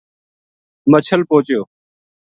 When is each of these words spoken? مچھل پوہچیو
مچھل 0.91 1.21
پوہچیو 1.29 1.61